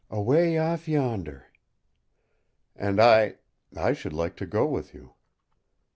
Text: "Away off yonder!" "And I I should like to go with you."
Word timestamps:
"Away 0.09 0.57
off 0.57 0.87
yonder!" 0.87 1.45
"And 2.75 2.99
I 2.99 3.35
I 3.77 3.93
should 3.93 4.13
like 4.13 4.35
to 4.37 4.47
go 4.47 4.65
with 4.65 4.95
you." 4.95 5.13